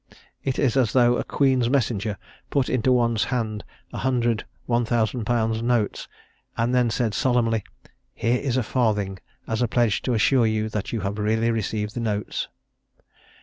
It 0.43 0.57
is 0.57 0.75
as 0.77 0.93
though 0.93 1.17
a 1.17 1.23
queen's 1.23 1.69
messenger 1.69 2.17
put 2.49 2.69
into 2.69 2.91
one's 2.91 3.25
hand 3.25 3.63
a 3.93 3.99
hundred 3.99 4.45
£1000 4.67 5.61
notes, 5.61 6.07
and 6.57 6.73
then 6.73 6.89
said 6.89 7.13
solemnly: 7.13 7.63
"Here 8.15 8.39
is 8.41 8.57
a 8.57 8.63
farthing 8.63 9.19
as 9.45 9.61
a 9.61 9.67
pledge 9.67 10.01
to 10.01 10.13
assure 10.15 10.47
you 10.47 10.69
that 10.69 10.91
you 10.91 11.01
have 11.01 11.19
really 11.19 11.51
received 11.51 11.93
the 11.93 11.99
notes." 11.99 12.47